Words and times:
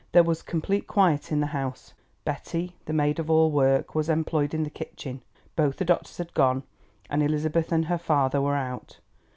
There 0.13 0.23
was 0.23 0.41
complete 0.41 0.87
quiet 0.87 1.31
in 1.31 1.41
the 1.41 1.45
house; 1.53 1.93
Betty, 2.25 2.75
the 2.85 2.91
maid 2.91 3.19
of 3.19 3.29
all 3.29 3.51
work, 3.51 3.93
was 3.93 4.09
employed 4.09 4.55
in 4.55 4.63
the 4.63 4.71
kitchen, 4.71 5.21
both 5.55 5.77
the 5.77 5.85
doctors 5.85 6.17
had 6.17 6.33
gone, 6.33 6.63
and 7.07 7.21
Elizabeth 7.21 7.71
and 7.71 7.85
her 7.85 7.99
father 7.99 8.41
were 8.41 8.55
out. 8.55 8.97